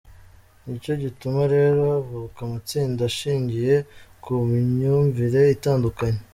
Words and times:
Ni 0.65 0.75
cyo 0.83 0.93
gituma 1.03 1.41
rero 1.53 1.79
havuka 1.93 2.39
amatsinda 2.47 3.01
ashingiye 3.09 3.75
ku 4.23 4.31
myumvire 4.49 5.41
itandukanye. 5.57 6.21